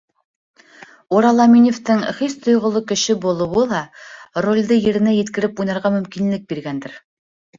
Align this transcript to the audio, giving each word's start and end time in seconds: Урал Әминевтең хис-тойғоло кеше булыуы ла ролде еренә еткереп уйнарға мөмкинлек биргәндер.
Урал 1.17 1.41
Әминевтең 1.43 1.99
хис-тойғоло 2.21 2.81
кеше 2.91 3.15
булыуы 3.25 3.67
ла 3.73 3.81
ролде 4.47 4.77
еренә 4.89 5.13
еткереп 5.17 5.61
уйнарға 5.65 5.95
мөмкинлек 5.99 6.49
биргәндер. 6.55 6.97